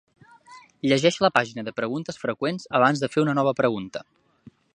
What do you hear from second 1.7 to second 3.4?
preguntes freqüents abans de fer una